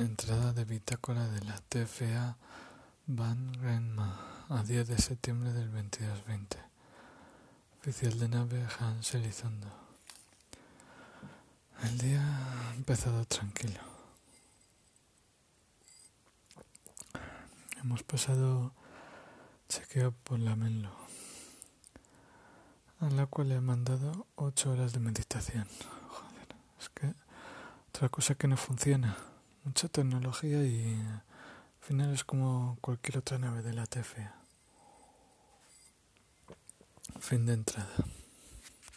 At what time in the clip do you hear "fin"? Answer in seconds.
37.18-37.46